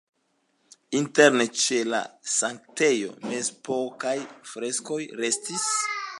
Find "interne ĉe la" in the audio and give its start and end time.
0.99-1.99